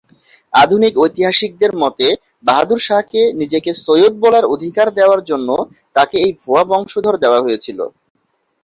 আধুনিক 0.53 0.93
ঐতিহাসিকদের 0.97 1.71
মতে 1.81 2.07
বাহাদুর 2.47 2.79
শাহকে 2.79 3.21
নিজেকে 3.41 3.71
সৈয়দ 3.83 4.13
বলার 4.23 4.45
অধিকার 4.53 4.87
দেওয়ার 4.97 5.21
জন্য 5.29 5.49
তাঁকে 5.95 6.17
এই 6.25 6.31
ভুয়া 6.41 6.63
বংশধর 6.71 7.15
দেওয়া 7.23 7.43
হয়েছিল। 7.45 7.79